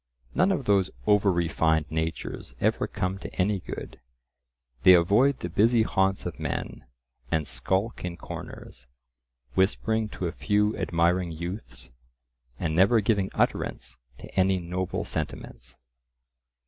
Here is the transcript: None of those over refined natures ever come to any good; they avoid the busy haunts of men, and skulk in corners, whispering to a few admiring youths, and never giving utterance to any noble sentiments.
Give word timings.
None 0.33 0.51
of 0.51 0.65
those 0.65 0.89
over 1.05 1.31
refined 1.31 1.85
natures 1.91 2.55
ever 2.59 2.87
come 2.87 3.19
to 3.19 3.31
any 3.35 3.59
good; 3.59 3.99
they 4.81 4.95
avoid 4.95 5.41
the 5.41 5.47
busy 5.47 5.83
haunts 5.83 6.25
of 6.25 6.39
men, 6.39 6.87
and 7.31 7.47
skulk 7.47 8.03
in 8.03 8.17
corners, 8.17 8.87
whispering 9.53 10.09
to 10.09 10.25
a 10.25 10.31
few 10.31 10.75
admiring 10.75 11.31
youths, 11.31 11.91
and 12.57 12.75
never 12.75 12.99
giving 12.99 13.29
utterance 13.35 13.99
to 14.17 14.33
any 14.35 14.57
noble 14.57 15.05
sentiments. 15.05 15.77